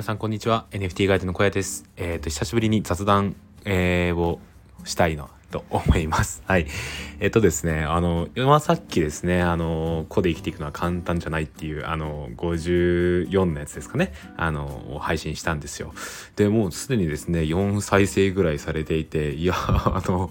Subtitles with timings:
[0.00, 0.64] 皆さんこんにちは。
[0.70, 1.84] NFT ガイドの小屋です。
[1.98, 3.36] えっ、ー、と久しぶりに雑談、
[3.66, 4.40] えー、を
[4.84, 6.42] したいなと思います。
[6.48, 6.66] はい。
[7.18, 14.14] えっ、ー、とですねあの今さっきですねあの個で生きていくのは簡単じゃないっていうあの54のやつですかね。
[14.38, 15.92] あの配信したんですよ。
[16.34, 20.30] でもうすでにですね4再生ぐらいされていていや あの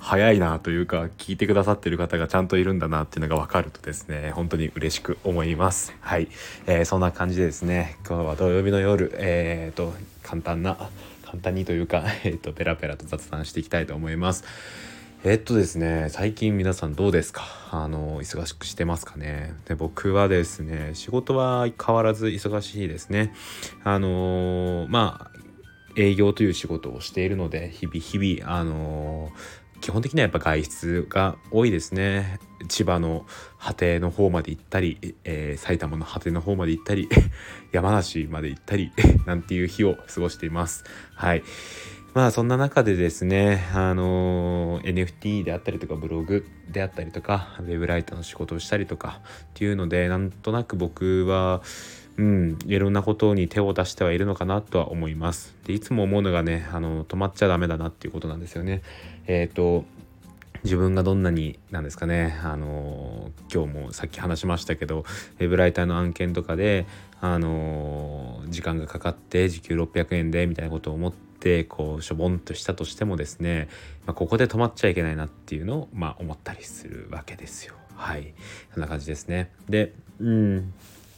[0.00, 5.94] 早いなというか聞いてくださってる方がちゃんといるんだなっていうのが分かるとですね本当に嬉しく思います。
[6.00, 6.28] はい、
[6.66, 10.76] えー、そんな感じでですね今日は土曜日の夜えー、と簡単な
[11.22, 14.44] 簡単にというか えっ、ー、とペラペラと雑談していきたいと思います。
[15.22, 17.42] えっとですね最近皆さんどうですか？
[17.70, 19.52] あの忙しくしてますかね？
[19.68, 23.34] で僕はですね仕事は変わらず忙しいですね。
[23.84, 25.40] あのまあ
[25.96, 29.30] 営業という仕事をしているので日々日々あの
[29.80, 32.38] 基本的にはやっぱ外出が多いですね。
[32.68, 33.26] 千葉の
[33.58, 37.08] 果ての方まで行ったり、えー、埼玉の果ての方まで行ったり
[37.72, 38.92] 山梨まで行ったり
[39.26, 40.84] なんていう日を過ごしています。
[41.14, 41.42] はい。
[42.12, 51.62] まあそんな中でですねあのー、NFT であったりとかブログであったりとかウェブライターの仕事をしたりとかっていうのでなんとなく僕は
[52.20, 55.56] うん、いろんなことに手を出してはいるのかなとは思います。
[55.64, 58.82] でいつも思うのがねあの止まっちゃダメだなっていうことなんですよね。
[59.26, 59.86] えっ、ー、と
[60.62, 65.06] 自分がどんなになんですかねあの今日もさっき話しましたけど
[65.38, 66.84] ウェブライターの案件とかで
[67.22, 73.70] あの時間がかかって時給600円でみたいなことを思ってこうしょぼんとしたとしてもですね、
[74.04, 77.76] まあ、ここで止まっちゃいけないなっていうのを、まあ、思ったりするわけですよ。
[77.96, 78.34] はい
[78.74, 79.50] そんな感じですね。
[79.70, 80.74] でうん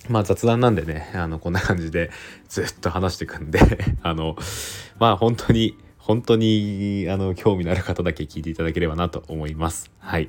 [0.09, 2.11] まあ雑談なんでね、あの、こんな感じで
[2.49, 3.61] ずっと話していくんで
[4.03, 4.37] あの、
[4.99, 9.91] まあ本当に、本当に、あの、興味のある方だけ聞いていただければなと思います。
[9.99, 10.29] はい。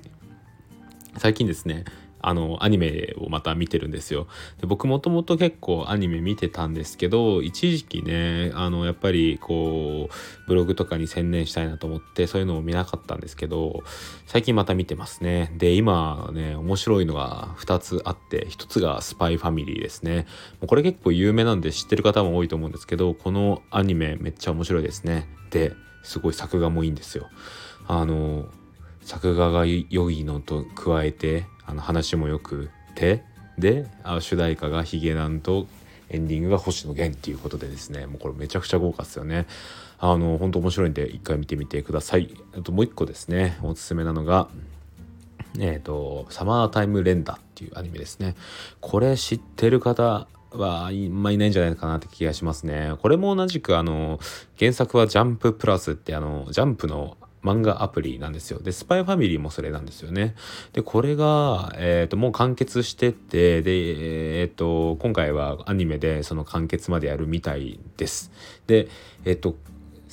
[1.18, 1.86] 最近ですね、
[2.24, 4.28] あのアニメをまた見てるんですよ。
[4.62, 13.84] で僕もともと結構アニメ見てたんですけど一時期ねあのやっぱりこうブログとかに専念したいなと思ってそういうのを見なかったんですけど
[14.26, 15.54] 最近また見てますね。
[15.58, 20.26] で今ね面白いのが2つあって1つが「スパイファミリー」ですね。
[20.62, 25.28] もうこれ結構有名なんで知ってる方も多いと思うんですけどこのアニメめっちゃ面白いですね。
[25.52, 27.30] ですごい作画もいいんですよ。
[27.86, 28.48] あの
[29.02, 33.24] 作画が良いのと加えてあの話もよくて
[33.58, 33.88] で
[34.20, 35.68] 主題歌がヒゲダンと
[36.10, 39.46] エンディングが星野源っていうことでですねもうこれめちゃくちゃ豪華ですよね。
[40.00, 42.36] あの本当面白いんで一回見てみてください。
[42.58, 44.48] あともう一個ですねおすすめなのが
[45.60, 48.36] えっ、ー、とサマータイムレンダーっていうアニメですね。
[48.82, 52.94] これ知ってる方はあんまいないんじゃないかなって気がしますね。
[53.02, 54.20] これも同じくあの
[54.60, 58.60] 原作はジャンププラスってあのジャンプの漫画アプリなんですよ。
[58.60, 60.36] で、スパイファミリーもそれなんですよね。
[60.72, 68.32] で、これが、えっ、ー、と、もう完結してて、で、えっ、ー、と、今回はアニメでその完結までやるみたいです。
[68.68, 68.88] で、
[69.26, 69.56] えっ、ー、と、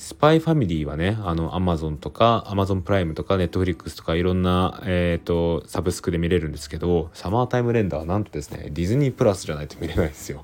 [0.01, 10.43] スパイファミリーはね、あの、アマゾンとか、アマゾンプライムとか、ネットフリックスとか、いろんな、えっ、ー、と、サブスクで見れるんですけど、サマータイムレンダーはなんとですね、ディズニープラスじゃないと見れないですよ。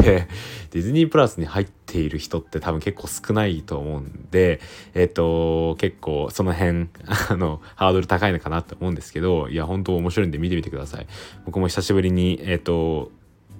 [0.00, 0.26] で、
[0.70, 4.60] ディズニープラスに入ってている人って多分結構少ないと思うんで、
[4.94, 6.88] えっ、と、結構その辺、
[7.30, 11.06] あの、ハードル高いのかなと思うんですけど、いや、本当面白いんで見てみてください。
[11.44, 13.12] 僕も久しぶりに、えっ、と、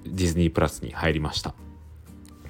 [0.04, 1.54] ディズニープラスに入りました。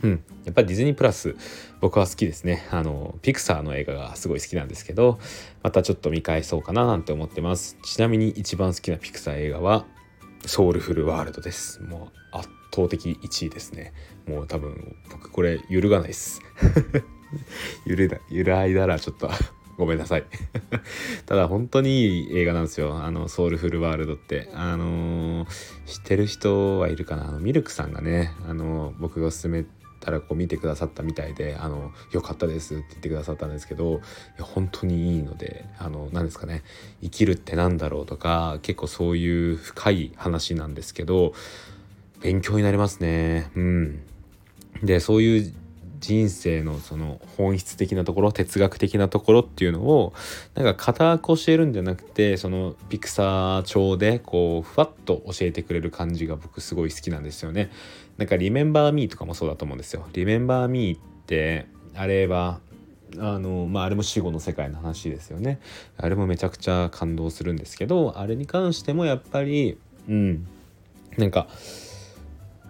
[0.03, 1.35] うん、やっぱりディズニープラス
[1.81, 5.19] 僕は好きですねあのピクサーの映画がすごい好きなんですけど
[5.63, 9.87] またちょっと見返そうかななんて思ってますちなみに一番好きなピクサー映画は
[10.47, 11.83] ソウルフルワールドです。
[11.83, 13.93] もう圧倒的1位ですね。
[14.27, 16.43] もう多分僕これ揺るがないです。
[17.87, 19.31] 揺れだ揺らいだらちょっと。
[19.77, 20.25] ごめんなさい。
[21.27, 22.97] ただ本当にいい映画なんですよ。
[23.03, 24.51] あのソウルフルワールドって。
[24.55, 25.49] あのー、
[25.87, 27.29] 知ってる人はいるかな？
[27.29, 29.65] あのミルクさんがねあのー、僕がおすすめ
[30.05, 33.97] たらこう見てくださったみたいで「あのよかったです」って言ってくださったんですけどい
[34.39, 36.63] や本当にいいのであの何ですかね
[37.03, 41.33] 生きるって何だろうとか結構そういう深い話なんですけど
[42.21, 43.51] 勉強になりますね。
[43.55, 44.01] うん、
[44.83, 45.55] でそういう
[46.05, 50.13] 人生のその本質的なところ哲学的なところっていうのを
[50.55, 57.71] なんか固く教えるんじゃなくてそのピクサー調でこうふわっと教えてくれる感じが僕すごい好きなんですよね。
[58.19, 60.07] なんか「リメンバー・ミー」とかもそうだと思うんですよ。
[60.13, 62.61] リメンバー・ミーってあれは
[63.19, 65.61] あのまああれも死後の世界の話ですよね。
[65.97, 69.79] あれもめちゃくちゃ感動するんですけどあれに関してもやっぱり
[70.09, 70.47] うん
[71.17, 71.49] なんか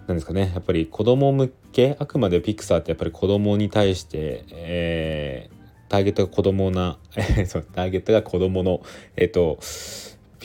[0.07, 6.97] なんですかねやっぱり子供向けあくまでピクサーってやっぱり子供に対して、えー、ターゲットが子供な
[7.47, 8.81] そうターゲットが子供の
[9.15, 9.59] えっ、ー、と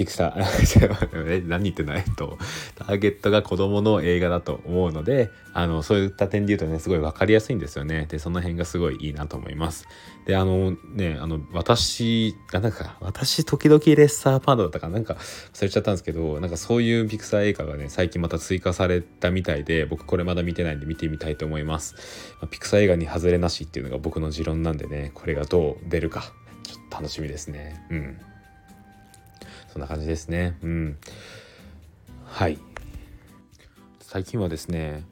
[0.00, 1.44] ピクサー。
[1.47, 2.38] 何言ってんだえっと
[2.75, 8.06] ターゲットが子供の映画だと思うのであのそういった点で言うとねすごい分かりやすいんですよね。
[8.08, 9.87] でその辺がすごいいいなと思います。
[10.25, 15.19] であのねあの私あなんか私時々レッサーパンダだったかなんか
[15.52, 21.94] 忘れちゃったんですけどなんかそういうピクサー映画がね最近また追加されたみたいで僕これまだ見てないんで見てみたいと思います、
[22.41, 26.32] まあ、ピクサー映画に外れなしっていうのが僕の持論なんでねこれがどう出るか
[26.62, 27.85] ちょっと楽しみですね。
[27.91, 28.30] うん。
[29.73, 30.59] そんな感じですね。
[30.63, 30.97] うん。
[32.27, 32.59] はい。
[34.01, 35.05] 最近はですね、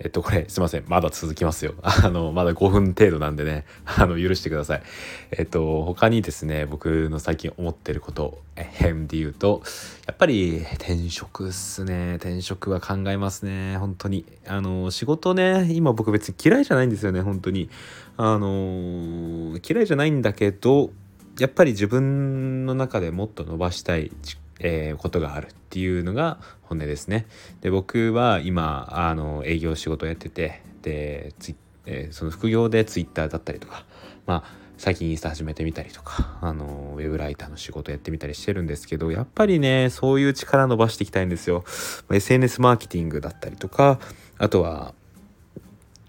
[0.00, 0.84] えっと、これ、すいません。
[0.88, 1.74] まだ続きますよ。
[1.82, 4.82] あの、まだ5分程度なんでね、 あの、許してください。
[5.30, 9.62] えっと、他にですね、僕の最近思ってること、変で言うと、
[10.06, 12.16] やっぱり転職っすね。
[12.16, 13.76] 転職は考えますね。
[13.78, 14.24] 本当に。
[14.46, 17.70] あの、仕事ね、今僕別に嫌いじゃないんですよね、本当に。
[18.16, 20.90] あの、嫌いじゃないんだけど、
[21.38, 24.12] やっぱり自分の中でもっと伸ばしたい、
[24.60, 27.26] えー、ことがあるっていうのが本音ですね。
[27.60, 33.84] で僕は今あの営業仕事やっててでツイ、えー、その副業でツイッターだったりとか
[34.26, 41.64] まあ最近インスタ始めてみたりとかあのウェブライターの仕事やってみたりしてるんですけどやっぱりねそういう力伸ばしていきたいんですよ。
[42.10, 43.98] SNS マーケティングだったりとか
[44.38, 44.94] あとは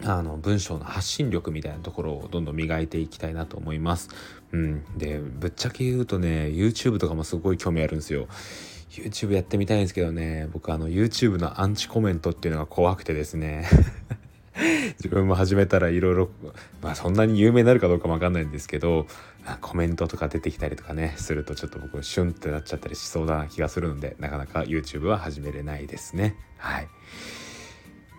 [0.04, 4.10] あの文章の発信力みたいなところをどんどん磨いていきたいなと思います。
[4.56, 8.28] うん、でぶっちゃけ言うとね YouTube とかもすごい興味あるんですよ。
[8.90, 13.68] YouTube やってみたいんですけどね僕あの YouTube のアンチコメントっていうのが怖くてですね。
[15.00, 16.30] 自分も始めたらいろいろ
[16.82, 19.08] まあそんなに有名になるかどうかもわかんないんですけど
[19.60, 26.38] コメントとか出てきたりとかねするとちょっと僕シュンってなっちゃったりしそうな気がするのでなかなか YouTube は始めれないですね。
[26.58, 26.88] はい。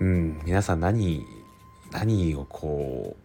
[0.01, 0.43] うん。
[0.45, 1.25] 皆さん何
[1.93, 3.17] 何をこ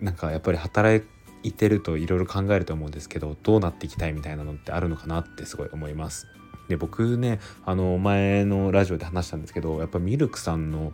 [0.00, 1.04] うなんかやっぱり働
[1.44, 6.26] いてるといろいろ考えると思うんですけどどうなっていきたいみたいなのってあるのかなってすごい思います。
[6.68, 10.92] で僕ねあの前のラジオで話したんですけどやっぱミルクさんの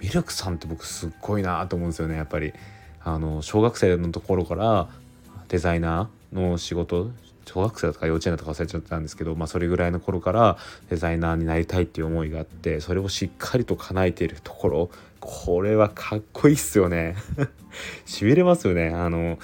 [0.00, 2.52] ミルクさんって僕すっごいなと思うんですよねやっぱり。
[3.06, 4.88] あの小学生のところから
[5.48, 7.10] デザイナーの仕事
[7.46, 10.56] 小学生だとか幼稚園だとか忘れちゃったんですけど、まあ、それぐらいの頃から
[10.88, 17.16] デザイナーになりたいっていう思いがあってそれをしっかりと叶えているところこれはかっこいいっすよね。
[18.04, 18.88] しびれますよね。
[18.88, 19.38] あの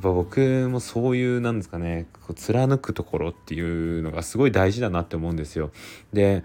[0.00, 5.70] っぱ僕もそういうなんですかねこう貫くところっていうのがすごい大事だなって思うんですよ
[6.12, 6.42] で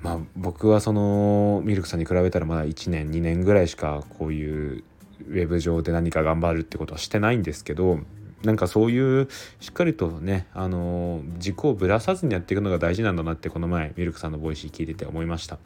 [0.00, 4.84] まあ僕はそのミルクさんに比べたらまだ1年2年ぐらいしかこういう
[5.28, 7.98] ウェブ上で何か頑張るってことはしてないんですけど
[8.44, 9.28] なんかそういう
[9.58, 15.58] しっかりとねあの軸をぶらさずにやっていくのが大事なんだなってこの前ミルクさんのボイシー聞いてて思いました。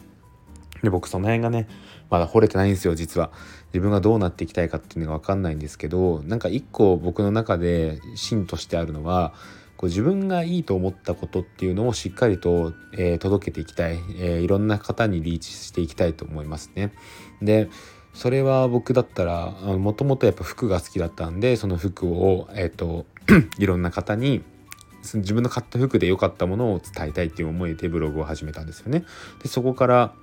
[0.85, 1.67] で僕その辺がね
[2.11, 3.31] まだ掘れてないんですよ実は
[3.73, 9.35] 自分がどうなっていきたいかっていうのが分かんないんですけどなんか一個僕の中で芯としてあるのは
[9.77, 16.93] こう自分がいいと思ったことっていうのをしっかりと、えー、届けていきたい、えー、いろんな方にリーチしていきたいと思いますね。
[17.43, 17.69] で
[18.13, 23.07] それは僕だったらもともとやっぱ服が好きだったんでその服を、えーと
[23.59, 24.45] いろんな方に
[25.03, 29.05] 自分の買った服で良かったものを伝えたいっていう思いでブログを始めたんですよね。
[29.43, 30.15] でそこから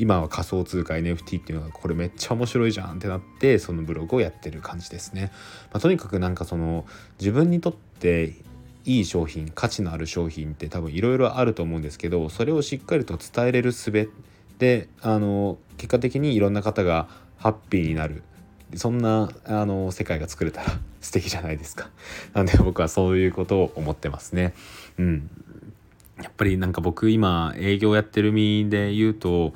[0.00, 5.30] 今は仮想通貨 NFT っていうのがこれめっちゃ面白いじゃんってなってそのブログをやってる感じですね。
[5.72, 6.86] まあ、とにかくなんかその
[7.18, 8.32] 自分にとって
[8.86, 14.10] いい商品価値のある商品って多分いろいろあると思うんですけどそれをしっかりと伝えれる術
[14.58, 18.22] であの結果的にいろんな方がハッピーになる
[18.76, 21.90] そんなあの世界が作れたら 素敵じゃないですか。
[22.32, 24.54] なんで僕はそういうことを思ってますね。
[24.98, 25.30] うん。
[26.22, 29.54] やっぱりなんか僕今営業やってる身で言うと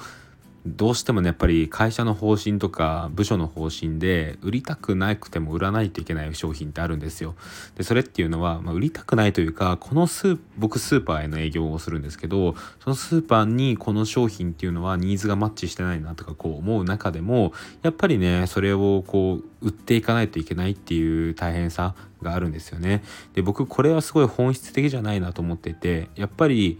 [0.66, 7.35] どうしてもねやっぱり会社の方針とか部署の方針で売りたくなくても売らないといけない商品ってあるんですよ。
[7.76, 17.52] でそれっていうのは、まあ、売りたくないというかこのスー僕スーパーへの営業をするんですけどそのスーパーにこの商品っていうのはニーズがマッチしてないなとかこう思う中でも
[17.83, 23.02] やっぱりねそれをこう売っていかないといけないっていう大変さがあるんですよね。
[23.35, 26.78] で僕これはすごい本質的じゃないなと思っててやっぱり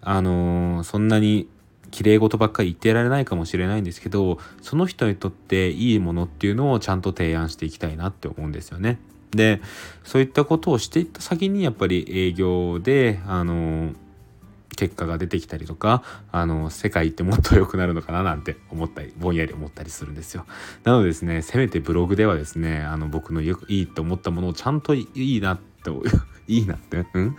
[0.00, 1.48] あのー、そんなに
[1.90, 8.98] 綺麗事ばっかり言ってられないかもしれないんですけどその人にとっていいものっていうのをちゃんと提案していきたいなって思うんですよね。
[9.32, 9.60] で
[10.04, 13.92] そういったことをしていった先にやっぱり営業であの
[14.76, 20.44] 結果が出てきたりとかあの世界ってもっと良くなるのかななんて思ったりぼんやり思ったりするんですよ
[20.84, 25.90] なのでですねせめてブログではですねあの僕のよくいいと思ったものをちゃんといいなって
[26.48, 27.36] いいなってうん？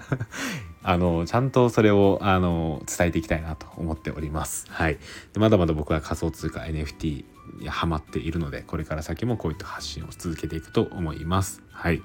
[0.90, 4.68] あのちゃんとそれをあの伝えていきたいなと思っております。
[4.70, 4.98] はい、
[5.34, 7.26] でまだまだ僕は仮想通貨 NFT
[7.60, 11.62] にハマっているのでこれから先もこういった発信を続けていくと思います。
[11.72, 12.02] はい、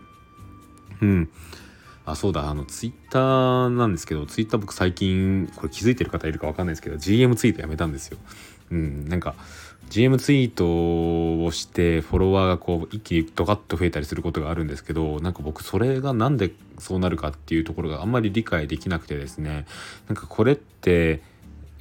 [1.01, 1.31] うん
[2.05, 8.19] あそうだあのツイッターなんですけどツイッター僕最近これ気づいてる方いるか分かんないですけど GM ツイートやめたんですよ。
[8.73, 9.37] うんなんか
[9.93, 19.67] GM ツイートをしてフォロワーがこう一気にドカッと増えたりすることがあるんですけどなんか僕それが何でそうなるかっていうところがあんまり理解できなくてですね。
[20.09, 21.21] なんかこれって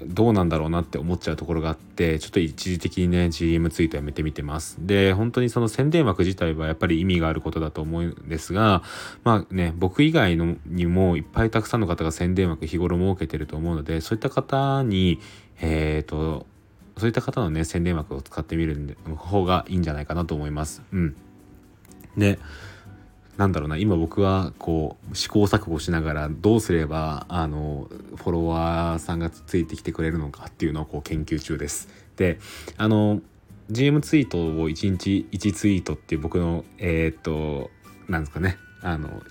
[0.06, 4.76] どうなんだろうなって思っちゃうところがあってちょっと一時的にね GM ツイートやめてみてます。
[4.82, 8.84] で本当にその宣伝枠自体はやっぱり意味があることだと思うんですが
[9.24, 15.22] まあね僕以外のにもいっぱいたくさんの方が宣伝枠日頃設けてると思うのでそういった方に
[15.62, 16.46] えっ、ー、と
[17.02, 20.84] そういった方のね宣伝枠を使ってみる方がいいんじゃないかなと思います。
[20.94, 21.16] うん。
[22.16, 22.38] で
[23.38, 31.90] なんだろうな今僕はこう試行錯誤しながらどうすればあのフォロワーさんがついてきてくれるのかっていうのをこう研究中です。
[32.18, 32.40] で
[32.78, 33.20] あの
[33.72, 37.72] GM ツイートを1日1ツイートっていう僕のえー、っと
[38.08, 38.58] なんですかね。
[38.84, 39.24] あの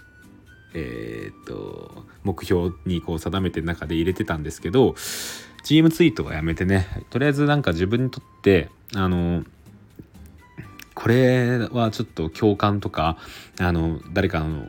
[0.74, 4.96] えー、っと目標にこう定めてる中で入れてたんですけど
[5.62, 9.44] GM ツイートはやめてねとりあえずなんか自分にとってあの
[10.94, 13.16] これはちょっと共感とか
[13.58, 14.66] あの誰かの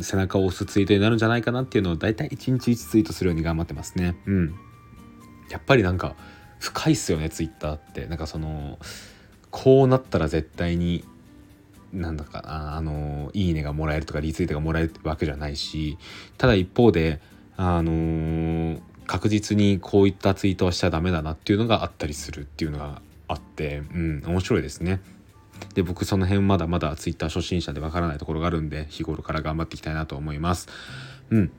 [0.00, 4.14] 背中を押すツイートになるんじゃないかなっていうのを大体1日1ツイートするように頑張ってますね。
[4.26, 4.54] うん。
[5.50, 6.14] やっぱりなんか
[6.60, 8.06] 深いっすよねツイッターって。
[8.06, 8.78] なんかその
[9.50, 11.04] こうなったら絶対に
[11.92, 15.98] なんだかなあのいいねがもらえるとかリツイートがもらえるわけじゃないし
[16.38, 17.20] ただ一方で
[17.56, 18.80] あの
[19.12, 25.00] 確実にこういったツイートはしちゃダメだなっていうのがあったりするっていうのがあってうん面白いですね。
[25.74, 30.68] で僕その辺まだまだ Twitter 初心者でわからないところがあるんで日頃から頑張っていきたいなと思います。
[31.28, 31.52] うん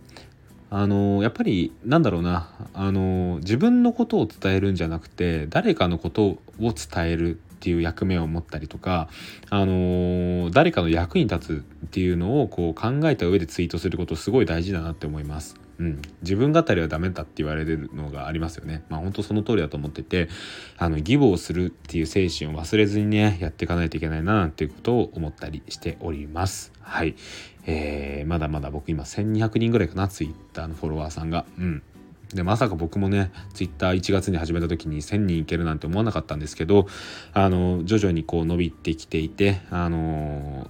[0.71, 6.73] あのやっぱりなんだろうなあの自分のことを伝えるんじゃなくて誰かのことを伝
[7.05, 9.09] えるっていう役目を持ったりとか、
[9.51, 15.57] あの誰かの役に立つっていうのをこう考えた上でツイートすることすごい大事だなって思います。
[15.77, 18.83] うん、自分語りはダメだって言われるのがありますよね。
[18.89, 20.27] まあ本当その通りだと思ってて
[20.79, 26.71] あの義母をするっていう精神を忘れずにねやっていかないといけないななんていうことを思ったりしております。
[26.79, 27.13] はい、
[27.67, 31.45] えー、まだまだ僕今1200人ぐらいかなツイッターのフォロワーさんが。
[31.59, 31.83] うん
[32.33, 36.87] でまさか僕もねツイッター1月に始めた時に1000人いけるなんて思わなかったんですけど
[37.33, 40.67] あの徐々にこう伸びてきていてあの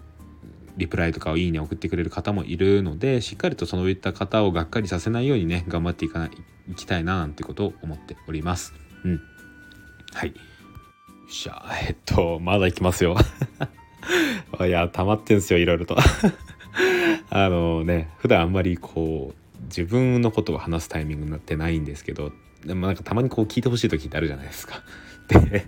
[0.77, 6.31] リプライとかをいいね送ってくれる方もいるのでしっかりとそういった方をがっかりさせないようにね頑張っていかない
[6.69, 8.73] いきたいななんてことを思っております。
[9.03, 9.21] うん。
[10.13, 10.29] はい。
[10.29, 10.33] よ
[11.27, 11.63] っしゃ。
[11.87, 13.15] えっとまだいきますよ。
[14.61, 15.97] いや溜まってんすよいろいろと。
[17.29, 22.31] あのね普段あんまりこう自分のことを話すタイミングになってないんですけど
[22.65, 24.83] でもなんかたまにこう聞いてほしい時ってあるじゃないですか。
[25.27, 25.65] で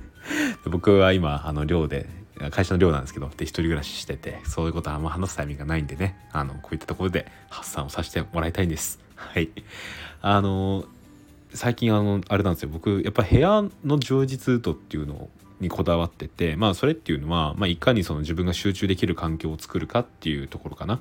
[0.65, 2.07] 僕は今あの寮で
[2.51, 8.99] 会社の寮なんですけどで一人暮らししててそういうことはあんま話すタイミングがないんでねあのこういったところで発散をさせてもらいたいんです。
[9.15, 9.49] はい。
[10.21, 10.85] あの
[11.53, 12.69] 最近あのあれなんですよ。
[12.69, 15.29] 僕やっぱ部屋の充実度っていうの
[15.61, 20.99] にこだわっててまあそれっていうのは、まあ、いかにその自分が集中できる環境を作るかっていうところかな。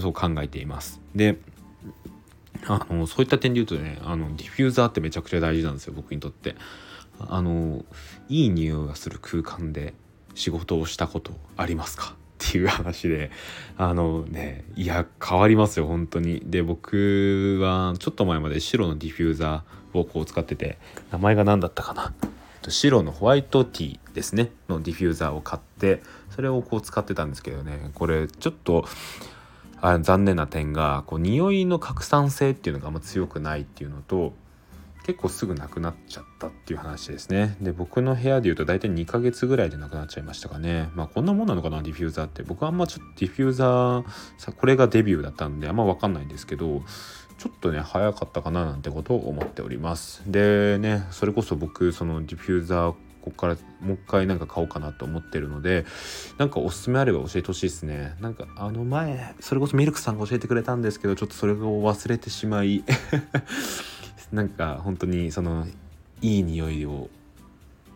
[0.00, 1.00] そう考えています。
[1.14, 1.38] で
[2.66, 6.54] あのそういった点で言うとねあのディフューザーってめちゃくちゃ大事なんですよ僕にとって。
[7.20, 7.84] あの
[8.28, 9.94] いい匂いがする空間で。
[10.38, 12.14] 仕事をしたことありますか？
[12.14, 13.32] っていう話で
[13.76, 16.40] あのねいや変わりますよ本当に。
[16.44, 20.78] で僕はちょっと前まで白のディフューザーをこう使ってて
[21.10, 22.14] 名前が何だったかな？
[22.68, 24.50] 白のホワイトティーですね。
[24.68, 27.90] のディフューザーを買ってそれをこう使ってたんですけどね。
[27.94, 28.86] これちょっと
[29.80, 34.34] あ残念な点がこう匂いの拡散性っていうのがあんま強くないっていうのと
[35.08, 37.56] 結構すぐなくなっちゃったっていう話ですね。
[37.62, 40.90] で僕の部屋でいうと大体2ヶ月ぐらいでなくなっちゃいましたかね。
[40.94, 42.42] まあこんなもんなのかなディフューザーって。
[42.42, 44.04] 僕はあんまちょっとディフューザー
[44.36, 46.82] さこれがデビューだったんであんま分かんないんですけど
[47.38, 50.22] ちょっとね早かったかななんてことを思っております。
[50.26, 55.86] でねそれこそ僕そのディフューザーここからもう一回なんか買おうかなと思ってるので
[56.36, 58.14] なんかおすすめあれば教えてほしいですね。
[58.20, 62.84] なんかあの前それこそミルクさんが教えてくれたんですけどちょっとそれを忘れてしまい。
[64.32, 65.66] なんか本当にその
[66.20, 67.08] いい匂いを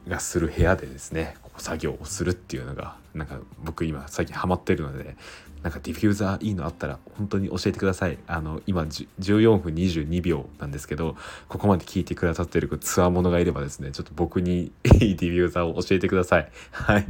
[0.08, 5.16] がする部屋でですね作業をするっていうのがなんか僕今最近ハマってるので
[5.62, 8.18] なんかディフューザーいいのあったら本当に教えてください。
[8.26, 11.16] あの今14分22秒なんですけど
[11.48, 16.50] ここまで聞いてくださってるツアーものがいればですねちょっと僕にいいディフューザーを教えてください。
[16.72, 17.06] はい。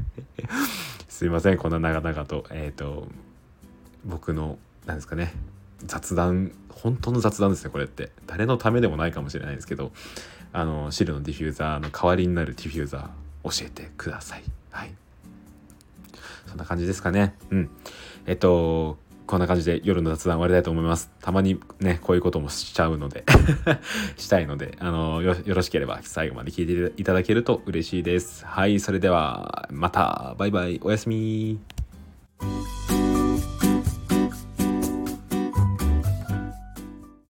[1.08, 3.08] すいませんこんな長々とえっ、ー、と
[4.04, 5.32] 僕のなんですかね
[5.84, 8.10] 雑談本当の雑談ですねこれって。
[8.26, 9.92] 誰のためでもないかもしれないですけど
[10.52, 14.42] あの汁のディフューザーの代わりになるディフューザー教えてください。
[14.70, 14.94] はい。
[16.46, 17.34] そんな感じですかね。
[17.50, 17.70] うん。
[18.26, 21.10] えっとこんな感じで夜の雑談終わりたいと思います。
[21.22, 23.24] たまにね、こういうこともしちゃうので
[24.18, 28.44] したいので、あのよ、よろしければ最後まで聞いていただけると嬉しいです。
[28.44, 31.58] はい、それでは、また、バイバイ、おやすみ。